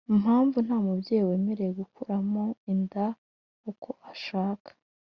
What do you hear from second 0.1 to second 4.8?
mpamvu nta mubyeyi wemerewe gukuramo inda uko ashaka